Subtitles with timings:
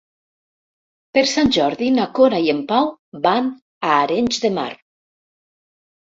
[1.17, 2.87] Per Sant Jordi na Cora i en Pau
[3.25, 3.51] van
[3.89, 4.71] a Arenys de Mar.